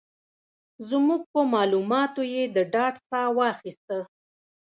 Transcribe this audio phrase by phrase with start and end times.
[0.89, 3.97] زموږ په مالوماتو یې د ډاډ ساه واخيسته.